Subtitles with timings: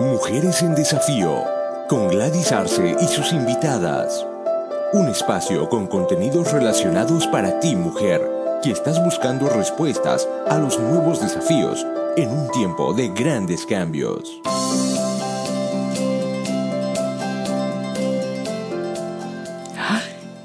[0.00, 1.44] Mujeres en Desafío,
[1.86, 4.24] con Gladys Arce y sus invitadas.
[4.94, 8.26] Un espacio con contenidos relacionados para ti, mujer,
[8.62, 11.84] que estás buscando respuestas a los nuevos desafíos
[12.16, 14.40] en un tiempo de grandes cambios.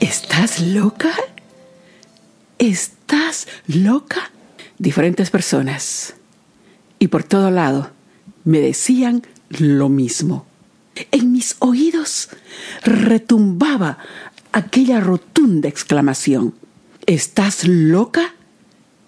[0.01, 1.13] ¿Estás loca?
[2.59, 4.31] ¿Estás loca?
[4.79, 6.13] Diferentes personas.
[6.99, 7.89] Y por todo lado
[8.43, 10.45] me decían lo mismo.
[11.11, 12.29] En mis oídos
[12.83, 13.97] retumbaba
[14.51, 16.53] aquella rotunda exclamación.
[17.05, 18.33] ¿Estás loca?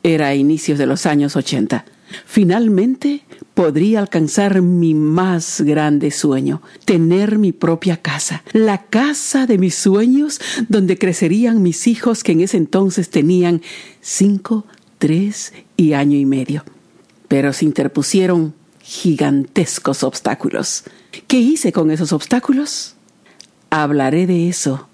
[0.04, 1.86] Era a inicios de los años 80.
[2.26, 3.24] Finalmente
[3.54, 10.40] podría alcanzar mi más grande sueño, tener mi propia casa, la casa de mis sueños
[10.70, 13.62] donde crecerían mis hijos que en ese entonces tenían
[14.00, 14.66] cinco,
[15.00, 16.64] tres y año y medio.
[17.28, 18.54] Pero se interpusieron
[18.88, 20.86] gigantescos obstáculos.
[21.28, 22.96] ¿Qué hice con esos obstáculos?
[23.70, 24.88] Hablaré de eso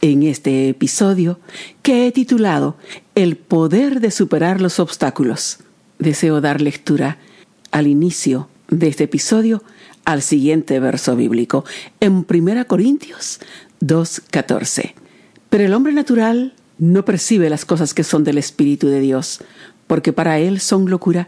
[0.00, 1.40] en este episodio
[1.82, 2.76] que he titulado
[3.16, 5.58] El poder de superar los obstáculos.
[5.98, 7.18] Deseo dar lectura
[7.72, 9.64] al inicio de este episodio
[10.04, 11.64] al siguiente verso bíblico
[11.98, 13.40] en 1 Corintios
[13.80, 14.94] 2.14.
[15.50, 19.40] Pero el hombre natural no percibe las cosas que son del Espíritu de Dios,
[19.88, 21.26] porque para él son locura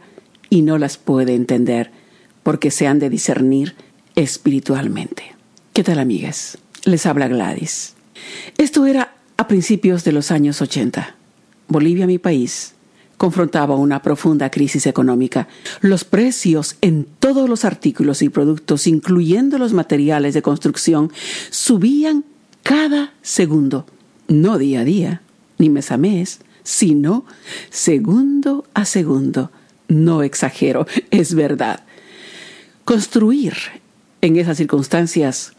[0.49, 2.04] y no las puede entender
[2.45, 3.75] porque se han de discernir
[4.15, 5.35] espiritualmente.
[5.73, 6.59] ¿Qué tal, amigas?
[6.85, 7.95] Les habla Gladys.
[8.57, 11.17] Esto era a principios de los años 80.
[11.67, 12.75] Bolivia, mi país,
[13.17, 15.49] confrontaba una profunda crisis económica.
[15.81, 21.11] Los precios en todos los artículos y productos, incluyendo los materiales de construcción,
[21.51, 22.25] subían
[22.63, 23.87] cada segundo,
[24.29, 25.23] no día a día,
[25.59, 27.25] ni mes a mes, sino
[27.71, 29.51] segundo a segundo.
[29.89, 31.81] No exagero, es verdad.
[32.85, 33.55] Construir
[34.21, 35.55] en esas circunstancias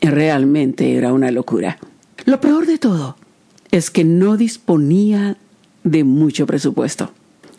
[0.00, 1.78] realmente era una locura.
[2.24, 3.16] Lo peor de todo
[3.72, 5.36] es que no disponía
[5.82, 7.10] de mucho presupuesto.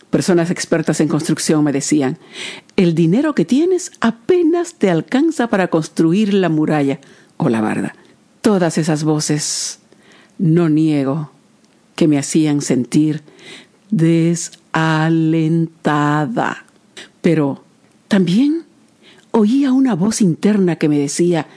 [0.09, 2.17] Personas expertas en construcción me decían,
[2.75, 6.99] el dinero que tienes apenas te alcanza para construir la muralla
[7.37, 7.95] o la barda.
[8.41, 9.79] Todas esas voces,
[10.37, 11.31] no niego,
[11.95, 13.21] que me hacían sentir
[13.89, 16.65] desalentada.
[17.21, 17.63] Pero
[18.07, 18.62] también
[19.33, 21.47] oía una voz interna que me decía,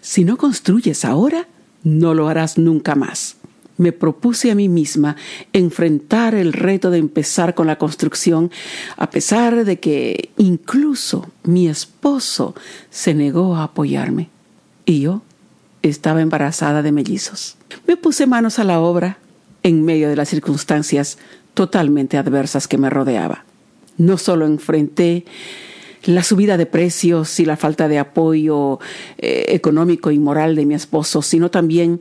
[0.00, 1.48] si no construyes ahora,
[1.82, 3.36] no lo harás nunca más.
[3.78, 5.16] Me propuse a mí misma
[5.54, 8.50] enfrentar el reto de empezar con la construcción,
[8.96, 12.54] a pesar de que incluso mi esposo
[12.90, 14.28] se negó a apoyarme.
[14.84, 15.22] Y yo
[15.80, 17.56] estaba embarazada de mellizos.
[17.86, 19.18] Me puse manos a la obra
[19.62, 21.18] en medio de las circunstancias
[21.54, 23.44] totalmente adversas que me rodeaba.
[23.96, 25.24] No solo enfrenté
[26.04, 28.80] la subida de precios y la falta de apoyo
[29.18, 32.00] eh, económico y moral de mi esposo, sino también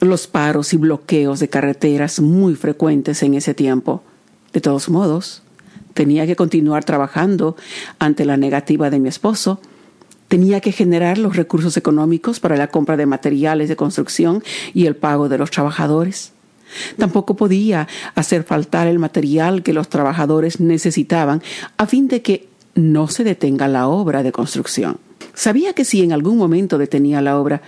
[0.00, 4.02] los paros y bloqueos de carreteras muy frecuentes en ese tiempo.
[4.52, 5.42] De todos modos,
[5.94, 7.56] tenía que continuar trabajando
[7.98, 9.60] ante la negativa de mi esposo,
[10.28, 14.42] tenía que generar los recursos económicos para la compra de materiales de construcción
[14.72, 16.32] y el pago de los trabajadores.
[16.96, 21.42] Tampoco podía hacer faltar el material que los trabajadores necesitaban
[21.76, 24.98] a fin de que no se detenga la obra de construcción.
[25.34, 27.62] Sabía que si en algún momento detenía la obra,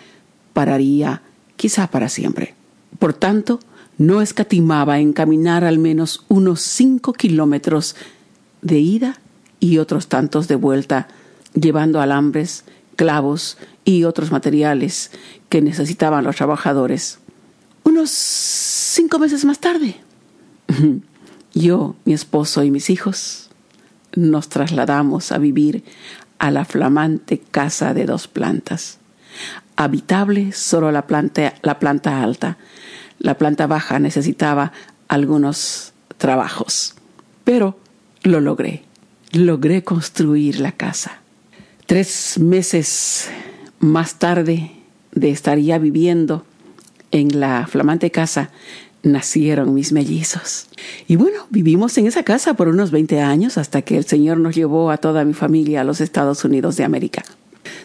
[0.53, 1.23] pararía
[1.57, 2.55] quizá para siempre.
[2.99, 3.61] Por tanto,
[3.99, 7.97] no escatimaba en caminar al menos unos cinco kilómetros
[8.63, 9.21] de ida
[9.61, 11.09] y otros tantos de vuelta,
[11.55, 12.65] llevando alambres,
[12.97, 15.11] clavos y otros materiales
[15.49, 17.19] que necesitaban los trabajadores.
[17.85, 19.97] Unos cinco meses más tarde,
[21.55, 23.51] yo, mi esposo y mis hijos
[24.15, 25.85] nos trasladamos a vivir
[26.39, 28.99] a la flamante casa de dos plantas.
[29.77, 32.59] Habitable solo la planta, la planta alta.
[33.19, 34.73] La planta baja necesitaba
[35.09, 36.95] algunos trabajos.
[37.45, 37.79] Pero
[38.23, 38.85] lo logré.
[39.33, 41.21] Logré construir la casa.
[41.87, 43.31] Tres meses
[43.81, 44.71] más tarde
[45.13, 46.45] de estaría viviendo
[47.11, 48.51] en la flamante casa,
[49.05, 50.67] nacieron mis mellizos.
[51.07, 54.55] Y bueno, vivimos en esa casa por unos 20 años hasta que el Señor nos
[54.55, 57.25] llevó a toda mi familia a los Estados Unidos de América.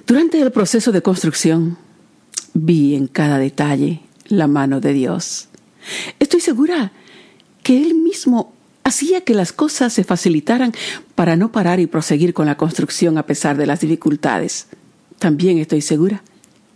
[0.07, 1.77] Durante el proceso de construcción,
[2.53, 5.49] vi en cada detalle la mano de Dios.
[6.19, 6.91] Estoy segura
[7.63, 10.73] que Él mismo hacía que las cosas se facilitaran
[11.15, 14.67] para no parar y proseguir con la construcción a pesar de las dificultades.
[15.19, 16.23] También estoy segura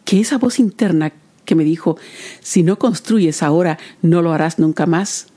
[0.05, 1.13] que esa voz interna
[1.45, 1.97] que me dijo,
[2.41, 5.27] si no construyes ahora, no lo harás nunca más,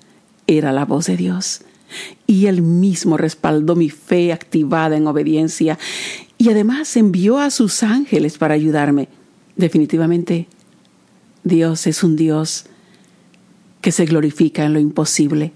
[0.47, 1.63] era la voz de Dios.
[2.27, 5.79] Y él mismo respaldó mi fe activada en obediencia
[6.37, 9.09] Y además envió a sus ángeles para ayudarme.
[9.57, 10.49] Definitivamente,
[11.45, 12.67] Dios es un Dios
[13.81, 15.53] que se glorifica en lo imposible.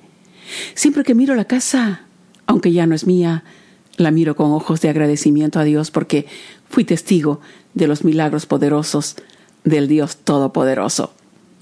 [0.75, 2.07] Siempre que miro la casa,
[2.47, 3.45] aunque ya no es mía,
[3.97, 6.27] la miro con ojos de agradecimiento a Dios porque
[6.69, 7.41] fui testigo
[7.75, 9.17] de los milagros poderosos
[9.65, 11.13] del Dios Todopoderoso.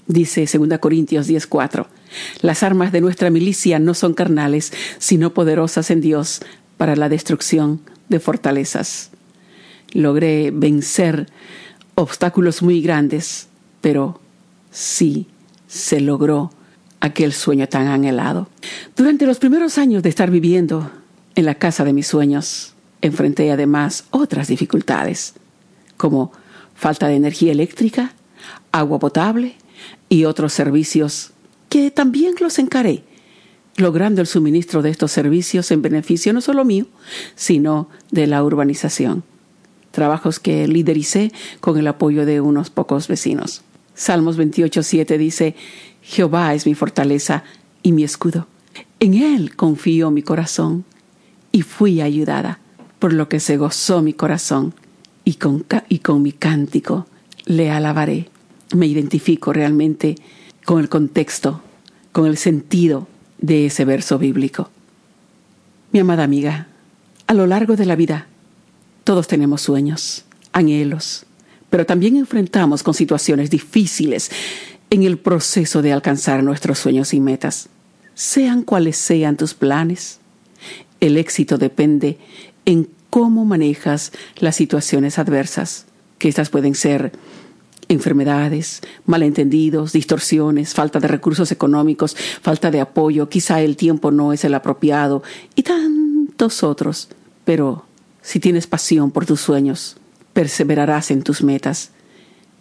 [0.07, 1.87] Dice 2 Corintios 10:4,
[2.41, 6.41] las armas de nuestra milicia no son carnales, sino poderosas en Dios
[6.77, 9.11] para la destrucción de fortalezas.
[9.91, 11.27] Logré vencer
[11.95, 13.47] obstáculos muy grandes,
[13.81, 14.19] pero
[14.71, 15.27] sí
[15.67, 16.51] se logró
[16.99, 18.49] aquel sueño tan anhelado.
[18.95, 20.91] Durante los primeros años de estar viviendo
[21.35, 25.35] en la casa de mis sueños, enfrenté además otras dificultades,
[25.97, 26.31] como
[26.79, 28.13] falta de energía eléctrica,
[28.71, 29.55] agua potable
[30.07, 31.31] y otros servicios
[31.67, 33.03] que también los encaré,
[33.75, 36.85] logrando el suministro de estos servicios en beneficio no solo mío,
[37.35, 39.23] sino de la urbanización.
[39.91, 43.61] Trabajos que lidericé con el apoyo de unos pocos vecinos.
[43.93, 45.55] Salmos 28.7 dice,
[46.01, 47.43] Jehová es mi fortaleza
[47.83, 48.47] y mi escudo.
[49.01, 50.85] En Él confío mi corazón
[51.51, 52.59] y fui ayudada,
[52.99, 54.73] por lo que se gozó mi corazón
[55.29, 57.05] y con, mi cántico
[57.45, 58.29] le alabaré.
[58.75, 60.15] Me identifico realmente
[60.65, 61.61] con el contexto,
[62.11, 64.71] con el sentido de ese verso bíblico.
[65.91, 66.67] Mi amada amiga,
[67.27, 68.25] a lo largo de la vida
[69.03, 71.25] todos tenemos sueños, anhelos,
[71.69, 74.31] pero también enfrentamos con situaciones difíciles
[74.89, 77.69] en el proceso de alcanzar nuestros sueños y metas.
[78.15, 80.19] Sean cuales sean tus planes,
[80.99, 82.17] el éxito depende
[82.65, 85.85] en cómo manejas las situaciones adversas,
[86.17, 87.11] que estas pueden ser
[87.87, 94.43] enfermedades, malentendidos, distorsiones, falta de recursos económicos, falta de apoyo, quizá el tiempo no es
[94.45, 95.23] el apropiado
[95.55, 97.09] y tantos otros.
[97.45, 97.85] Pero
[98.21, 99.97] si tienes pasión por tus sueños,
[100.33, 101.89] perseverarás en tus metas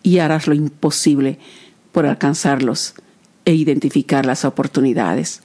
[0.02, 1.38] y harás lo imposible
[1.92, 2.94] por alcanzarlos
[3.44, 5.42] e identificar las oportunidades.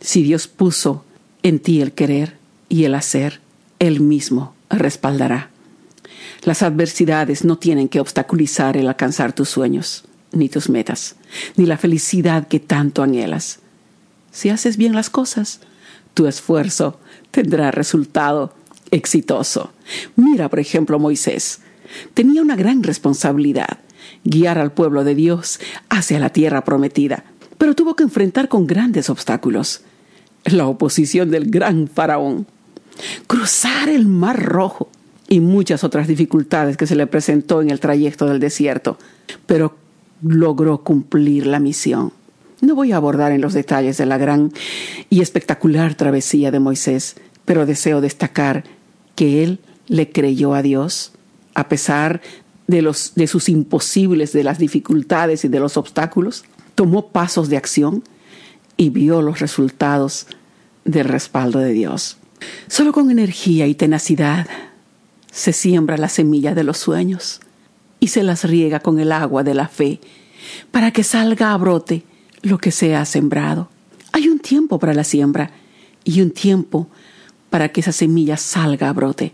[0.00, 1.04] Si Dios puso
[1.42, 2.36] en ti el querer
[2.68, 3.40] y el hacer,
[3.80, 5.50] Él mismo respaldará.
[6.44, 11.16] Las adversidades no tienen que obstaculizar el alcanzar tus sueños, ni tus metas,
[11.56, 13.60] ni la felicidad que tanto anhelas.
[14.30, 15.60] Si haces bien las cosas,
[16.12, 17.00] tu esfuerzo
[17.30, 18.54] tendrá resultado
[18.90, 19.72] exitoso.
[20.14, 21.60] Mira, por ejemplo, Moisés.
[22.12, 23.78] Tenía una gran responsabilidad,
[24.24, 27.24] guiar al pueblo de Dios hacia la tierra prometida,
[27.56, 29.82] pero tuvo que enfrentar con grandes obstáculos
[30.44, 32.46] la oposición del gran faraón,
[33.26, 34.88] cruzar el mar rojo
[35.28, 38.98] y muchas otras dificultades que se le presentó en el trayecto del desierto,
[39.46, 39.76] pero
[40.22, 42.12] logró cumplir la misión.
[42.60, 44.52] No voy a abordar en los detalles de la gran
[45.08, 48.64] y espectacular travesía de Moisés, pero deseo destacar
[49.14, 51.12] que él le creyó a Dios,
[51.54, 52.20] a pesar
[52.66, 56.44] de, los, de sus imposibles, de las dificultades y de los obstáculos,
[56.74, 58.04] tomó pasos de acción
[58.76, 60.26] y vio los resultados
[60.84, 62.19] del respaldo de Dios.
[62.68, 64.46] Solo con energía y tenacidad
[65.30, 67.40] se siembra la semilla de los sueños
[68.00, 70.00] y se las riega con el agua de la fe
[70.70, 72.04] para que salga a brote
[72.42, 73.68] lo que se ha sembrado.
[74.12, 75.50] Hay un tiempo para la siembra
[76.04, 76.88] y un tiempo
[77.50, 79.32] para que esa semilla salga a brote.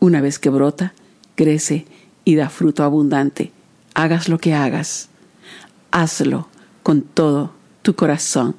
[0.00, 0.94] Una vez que brota,
[1.34, 1.86] crece
[2.24, 3.52] y da fruto abundante.
[3.94, 5.08] Hagas lo que hagas,
[5.90, 6.48] hazlo
[6.82, 7.52] con todo
[7.82, 8.54] tu corazón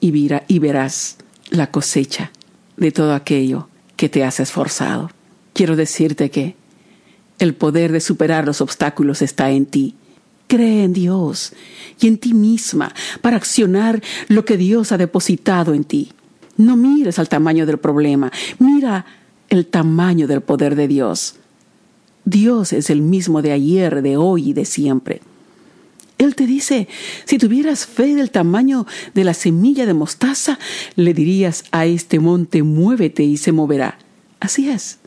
[0.00, 1.16] y, verás
[1.50, 2.30] la cosecha
[2.76, 5.10] de todo aquello que te has esforzado.
[5.52, 6.56] Quiero decirte que
[7.38, 9.94] el poder de superar los obstáculos está en ti.
[10.48, 11.52] Cree en Dios
[12.00, 16.12] y en ti misma para accionar lo que Dios ha depositado en ti.
[16.56, 19.06] No mires al tamaño del problema, mira
[19.48, 21.34] el tamaño del poder de Dios.
[22.24, 25.20] Dios es el mismo de ayer, de hoy y de siempre.
[26.18, 26.88] Él te dice,
[27.24, 30.58] si tuvieras fe del tamaño de la semilla de mostaza,
[30.94, 33.98] le dirías a este monte, muévete y se moverá.
[34.40, 34.98] Así es.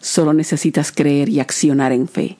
[0.00, 2.36] Solo necesitas creer y accionar en fe.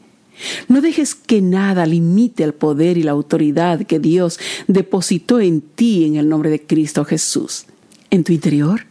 [0.68, 6.04] No dejes que nada limite el poder y la autoridad que Dios depositó en ti
[6.04, 7.66] en el nombre de Cristo Jesús.
[8.10, 8.86] En tu interior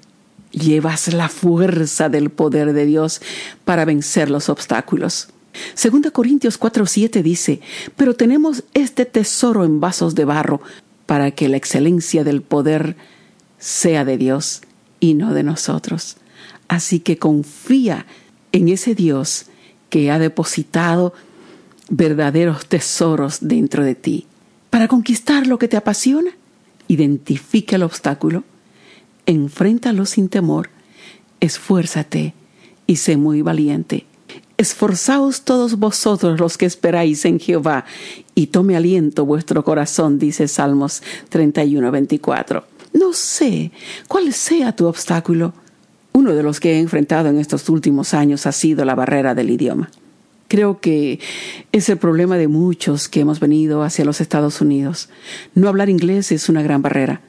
[0.51, 3.22] llevas la fuerza del poder de Dios
[3.65, 5.29] para vencer los obstáculos.
[5.74, 7.62] Segunda Corintios 4:7 dice,
[7.95, 10.62] pero tenemos este tesoro en vasos de barro
[11.05, 12.95] para que la excelencia del poder
[13.60, 14.62] sea de Dios
[15.00, 16.17] y no de nosotros.
[16.67, 18.05] Así que confía
[18.51, 19.45] en ese Dios
[19.89, 21.13] que ha depositado
[21.89, 24.25] verdaderos tesoros dentro de ti.
[24.69, 26.31] Para conquistar lo que te apasiona,
[26.88, 28.43] identifica el obstáculo,
[29.25, 30.69] enfréntalo sin temor,
[31.39, 32.33] esfuérzate
[32.88, 34.05] y sé muy valiente
[34.63, 37.84] Esforzaos todos vosotros los que esperáis en Jehová,
[38.34, 42.63] y tome aliento vuestro corazón, dice Salmos 31, 24.
[42.93, 43.74] No sé
[44.08, 45.53] cuál sea tu obstáculo.
[46.13, 49.50] Uno de los que he enfrentado en estos últimos años ha sido la barrera del
[49.50, 49.91] idioma.
[50.48, 51.20] Creo que
[51.74, 55.10] es el problema de muchos que hemos venido hacia los Estados Unidos.
[55.55, 57.20] No hablar inglés es una gran barrera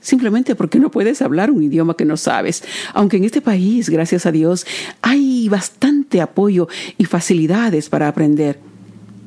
[0.00, 2.64] simplemente porque no puedes hablar un idioma que no sabes.
[2.94, 4.66] Aunque en este país, gracias a Dios,
[5.02, 8.58] hay bastante apoyo y facilidades para aprender.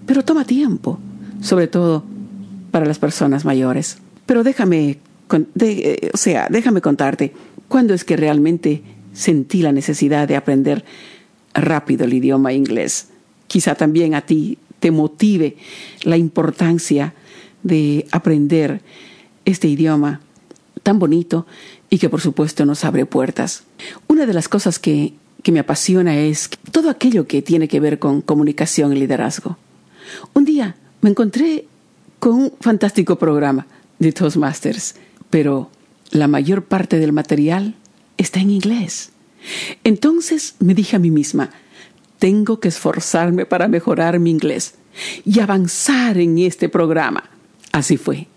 [0.05, 0.99] Pero toma tiempo,
[1.41, 2.03] sobre todo
[2.71, 3.97] para las personas mayores.
[4.25, 4.99] Pero déjame,
[5.59, 7.33] eh, o sea, déjame contarte
[7.67, 8.81] cuándo es que realmente
[9.13, 10.83] sentí la necesidad de aprender
[11.53, 13.09] rápido el idioma inglés.
[13.47, 15.55] Quizá también a ti te motive
[16.03, 17.13] la importancia
[17.61, 18.81] de aprender
[19.45, 20.21] este idioma
[20.83, 21.47] tan bonito
[21.89, 23.63] y que por supuesto nos abre puertas.
[24.07, 27.99] Una de las cosas que, que me apasiona es todo aquello que tiene que ver
[27.99, 29.57] con comunicación y liderazgo.
[30.33, 31.65] Un día me encontré
[32.19, 33.65] con un fantástico programa
[33.99, 34.95] de Toastmasters,
[35.29, 35.69] pero
[36.11, 37.75] la mayor parte del material
[38.17, 39.11] está en inglés.
[39.83, 41.49] Entonces me dije a mí misma,
[42.19, 44.75] tengo que esforzarme para mejorar mi inglés
[45.25, 47.29] y avanzar en este programa.
[47.71, 48.27] Así fue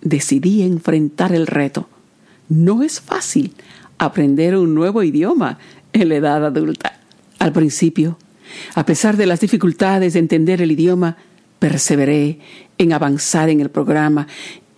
[0.00, 1.88] decidí enfrentar el reto.
[2.48, 3.54] No es fácil
[3.98, 5.58] aprender un nuevo idioma
[5.92, 7.00] en la edad adulta.
[7.38, 8.18] Al principio,
[8.74, 11.16] a pesar de las dificultades de entender el idioma,
[11.58, 12.38] perseveré
[12.78, 14.26] en avanzar en el programa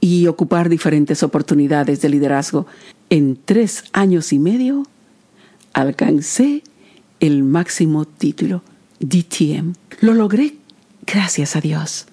[0.00, 2.66] y ocupar diferentes oportunidades de liderazgo.
[3.10, 4.86] En tres años y medio,
[5.72, 6.62] alcancé
[7.20, 8.62] el máximo título,
[9.00, 9.74] DTM.
[10.00, 10.54] Lo logré
[11.06, 12.06] gracias a Dios.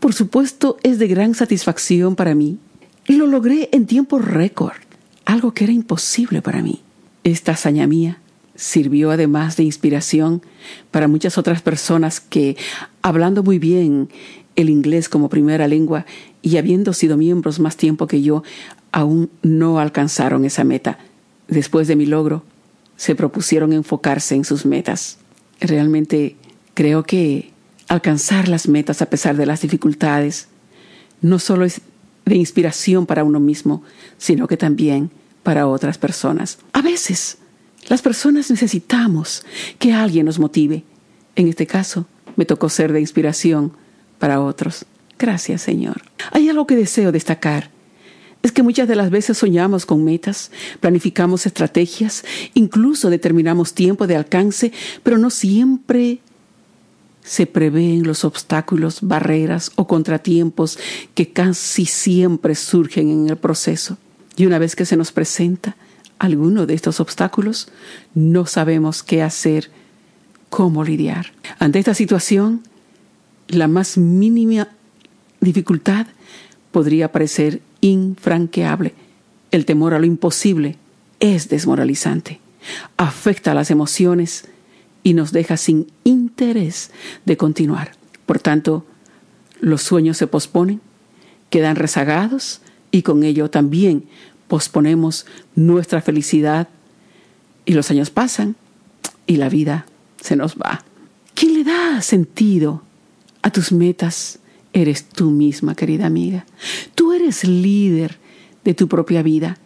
[0.00, 2.58] Por supuesto, es de gran satisfacción para mí.
[3.06, 4.76] Lo logré en tiempo récord,
[5.24, 6.82] algo que era imposible para mí.
[7.24, 8.20] Esta hazaña mía
[8.54, 10.42] sirvió además de inspiración
[10.90, 12.56] para muchas otras personas que,
[13.02, 14.08] hablando muy bien
[14.56, 16.06] el inglés como primera lengua
[16.42, 18.42] y habiendo sido miembros más tiempo que yo,
[18.92, 20.98] aún no alcanzaron esa meta.
[21.48, 22.44] Después de mi logro,
[22.96, 25.18] se propusieron enfocarse en sus metas.
[25.60, 26.36] Realmente
[26.74, 27.52] creo que
[27.88, 30.48] alcanzar las metas a pesar de las dificultades
[31.20, 31.80] no solo es
[32.24, 33.82] de inspiración para uno mismo,
[34.18, 35.10] sino que también
[35.42, 36.58] para otras personas.
[36.72, 37.38] A veces,
[37.88, 39.44] las personas necesitamos
[39.78, 40.84] que alguien nos motive.
[41.36, 43.72] En este caso, me tocó ser de inspiración
[44.18, 44.84] para otros.
[45.18, 46.02] Gracias, Señor.
[46.32, 47.70] Hay algo que deseo destacar.
[48.42, 54.14] Es que muchas de las veces soñamos con metas, planificamos estrategias, incluso determinamos tiempo de
[54.14, 56.20] alcance, pero no siempre
[57.28, 60.78] se prevén los obstáculos, barreras o contratiempos
[61.14, 63.98] que casi siempre surgen en el proceso.
[64.36, 65.76] Y una vez que se nos presenta
[66.18, 67.68] alguno de estos obstáculos,
[68.14, 69.70] no sabemos qué hacer,
[70.48, 71.34] cómo lidiar.
[71.58, 72.62] Ante esta situación,
[73.48, 74.68] la más mínima
[75.40, 76.06] dificultad
[76.72, 78.94] podría parecer infranqueable.
[79.50, 80.76] El temor a lo imposible
[81.20, 82.40] es desmoralizante,
[82.96, 84.46] afecta las emociones,
[85.02, 85.86] y nos deja sin
[86.38, 86.92] interés
[87.24, 87.92] de continuar.
[88.24, 88.86] Por tanto,
[89.60, 90.80] los sueños se posponen,
[91.50, 92.60] quedan rezagados
[92.92, 94.04] y con ello también
[94.46, 95.26] posponemos
[95.56, 96.68] nuestra felicidad
[97.64, 98.54] y los años pasan
[99.26, 99.86] y la vida
[100.22, 100.84] se nos va.
[101.34, 102.82] ¿Quién le da sentido
[103.42, 104.38] a tus metas?
[104.72, 106.46] Eres tú misma, querida amiga.
[106.94, 108.16] Tú eres líder
[108.62, 109.58] de tu propia vida.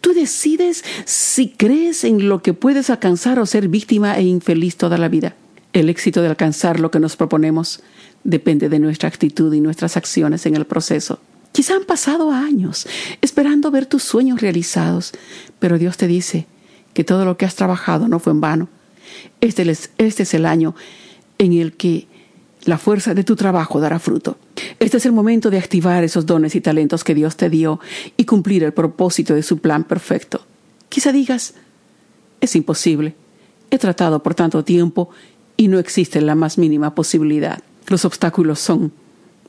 [0.00, 4.98] Tú decides si crees en lo que puedes alcanzar o ser víctima e infeliz toda
[4.98, 5.36] la vida.
[5.76, 7.80] El éxito de alcanzar lo que nos proponemos
[8.24, 11.20] depende de nuestra actitud y nuestras acciones en el proceso.
[11.52, 12.88] Quizá han pasado años
[13.20, 15.12] esperando ver tus sueños realizados,
[15.58, 16.46] pero Dios te dice
[16.94, 18.68] que todo lo que has trabajado no fue en vano.
[19.42, 20.74] Este es, este es el año
[21.36, 22.06] en el que
[22.64, 24.38] la fuerza de tu trabajo dará fruto.
[24.78, 27.80] Este es el momento de activar esos dones y talentos que Dios te dio
[28.16, 30.40] y cumplir el propósito de su plan perfecto.
[30.88, 31.52] Quizá digas,
[32.40, 33.14] es imposible.
[33.70, 35.10] He tratado por tanto tiempo
[35.56, 37.62] y no existe la más mínima posibilidad.
[37.88, 38.92] Los obstáculos son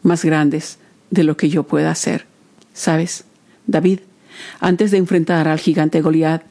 [0.03, 0.77] más grandes
[1.11, 2.25] de lo que yo pueda hacer.
[2.73, 3.25] ¿Sabes?
[3.65, 3.99] David,
[4.59, 6.43] antes de enfrentar al gigante Goliat,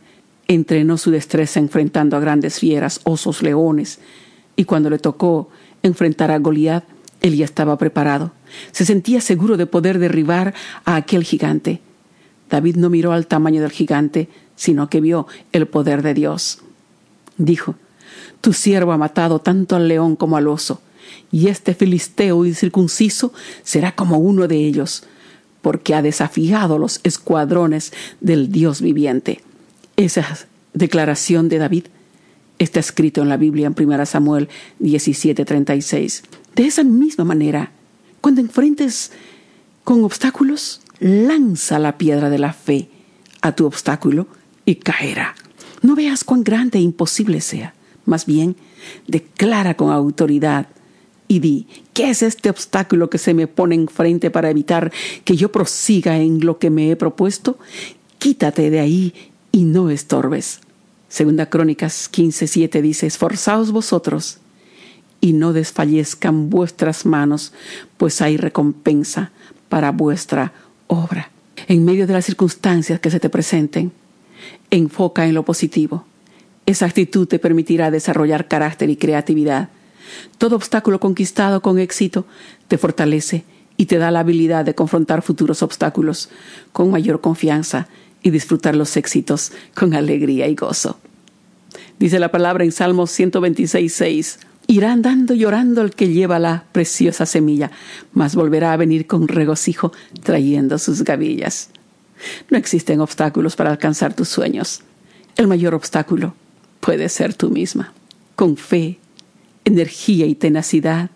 [0.48, 4.00] entrenó su destreza enfrentando a grandes fieras, osos, leones,
[4.56, 5.50] y cuando le tocó
[5.82, 6.84] enfrentar a Goliat,
[7.20, 8.32] él ya estaba preparado.
[8.72, 11.80] Se sentía seguro de poder derribar a aquel gigante.
[12.50, 16.60] David no miró al tamaño del gigante, sino que vio el poder de Dios.
[17.38, 17.74] Dijo,
[18.40, 20.80] Tu siervo ha matado tanto al león como al oso,
[21.32, 25.04] y este filisteo incircunciso será como uno de ellos,
[25.62, 29.40] porque ha desafiado los escuadrones del Dios viviente.
[29.96, 30.38] Esa
[30.72, 31.84] declaración de David
[32.58, 34.48] Está escrito en la Biblia en 1 Samuel
[34.80, 36.22] 17:36.
[36.54, 37.70] De esa misma manera,
[38.20, 39.12] cuando enfrentes
[39.84, 42.88] con obstáculos, lanza la piedra de la fe
[43.42, 44.26] a tu obstáculo
[44.64, 45.34] y caerá.
[45.82, 47.74] No veas cuán grande e imposible sea.
[48.06, 48.56] Más bien,
[49.06, 50.68] declara con autoridad
[51.28, 54.92] y di, ¿qué es este obstáculo que se me pone enfrente para evitar
[55.24, 57.58] que yo prosiga en lo que me he propuesto?
[58.18, 59.12] Quítate de ahí
[59.52, 60.60] y no estorbes.
[61.08, 64.38] Segunda Crónicas 15:7 dice, esforzaos vosotros
[65.20, 67.52] y no desfallezcan vuestras manos,
[67.96, 69.32] pues hay recompensa
[69.68, 70.52] para vuestra
[70.86, 71.30] obra.
[71.68, 73.92] En medio de las circunstancias que se te presenten,
[74.70, 76.04] enfoca en lo positivo.
[76.66, 79.68] Esa actitud te permitirá desarrollar carácter y creatividad.
[80.36, 82.26] Todo obstáculo conquistado con éxito
[82.66, 83.44] te fortalece
[83.76, 86.28] y te da la habilidad de confrontar futuros obstáculos
[86.72, 87.86] con mayor confianza
[88.20, 90.98] y disfrutar los éxitos con alegría y gozo.
[92.00, 94.38] Dice la palabra en Salmos 126, 6.
[94.66, 97.70] Irá andando llorando el que lleva la preciosa semilla,
[98.12, 99.92] mas volverá a venir con regocijo
[100.24, 101.70] trayendo sus gavillas.
[102.50, 104.82] No existen obstáculos para alcanzar tus sueños.
[105.36, 106.34] El mayor obstáculo
[106.86, 107.92] puede ser tú misma.
[108.36, 109.00] Con fe,
[109.64, 111.10] energía y tenacidad,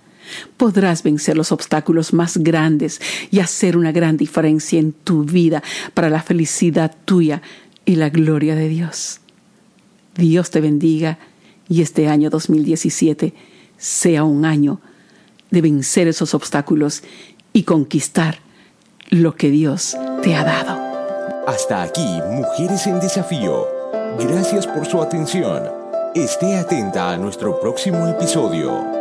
[0.56, 3.00] podrás vencer los obstáculos más grandes
[3.30, 5.62] y hacer una gran diferencia en tu vida
[5.94, 7.40] para la felicidad tuya
[7.84, 9.20] y la gloria de Dios.
[10.16, 11.18] Dios te bendiga
[11.68, 13.32] y este año 2017
[13.78, 14.80] sea un año
[15.52, 17.04] de vencer esos obstáculos
[17.52, 18.40] y conquistar
[19.08, 21.46] lo que Dios te ha dado.
[21.46, 23.79] Hasta aquí, Mujeres en Desafío.
[24.18, 25.68] Gracias por su atención.
[26.14, 28.99] Esté atenta a nuestro próximo episodio.